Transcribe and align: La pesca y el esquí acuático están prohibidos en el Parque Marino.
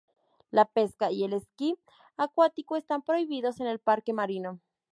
La 0.49 0.65
pesca 0.65 1.11
y 1.11 1.25
el 1.25 1.33
esquí 1.33 1.77
acuático 2.17 2.75
están 2.75 3.03
prohibidos 3.03 3.59
en 3.59 3.67
el 3.67 3.77
Parque 3.77 4.13
Marino. 4.13 4.59